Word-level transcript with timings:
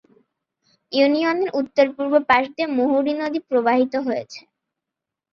ইউনিয়নের 0.91 1.49
উত্তর-পূর্ব 1.59 2.13
পাশ 2.29 2.43
দিয়ে 2.53 2.67
মুহুরী 2.77 3.13
নদী 3.21 3.39
প্রবাহিত 3.49 3.93
হয়েছে। 4.07 4.39